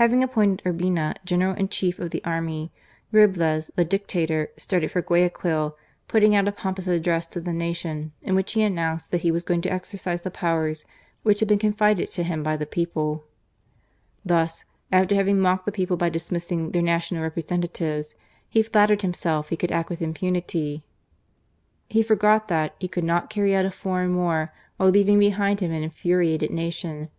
[0.00, 2.72] Having appointed Urbina General in Chief of the army,
[3.12, 5.76] Roblez, "The Dictator," started for Guayaquil,
[6.08, 9.44] putting out a pompous address to the nation in which he announced that he was
[9.44, 10.86] going to exercise the powers
[11.24, 13.26] "which had been confided to him by the people,"
[14.24, 18.14] Thus, after having mocked the people by dis missing their national representatives,
[18.48, 20.84] he flattered himself he could act with impunity.
[21.90, 25.70] He forgot that he could not carry out a foreign war while leaving behind him
[25.70, 27.08] an infuriated nation.